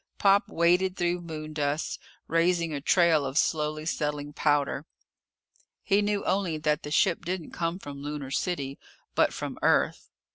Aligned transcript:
Pop 0.17 0.47
waded 0.49 0.97
through 0.97 1.21
moondust, 1.21 1.99
raising 2.27 2.73
a 2.73 2.81
trail 2.81 3.23
of 3.23 3.37
slowly 3.37 3.85
settling 3.85 4.33
powder. 4.33 4.87
He 5.83 6.01
knew 6.01 6.25
only 6.25 6.57
that 6.57 6.81
the 6.81 6.89
ship 6.89 7.23
didn't 7.23 7.51
come 7.51 7.77
from 7.77 8.01
Lunar 8.01 8.31
City, 8.31 8.79
but 9.13 9.31
from 9.31 9.59
Earth. 9.61 10.09